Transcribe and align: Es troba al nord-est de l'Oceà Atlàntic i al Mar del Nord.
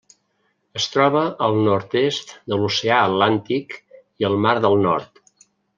Es 0.79 0.87
troba 0.93 1.21
al 1.49 1.59
nord-est 1.67 2.33
de 2.53 2.61
l'Oceà 2.63 2.99
Atlàntic 3.11 3.79
i 4.25 4.31
al 4.31 4.43
Mar 4.47 4.59
del 4.67 4.85
Nord. 4.89 5.27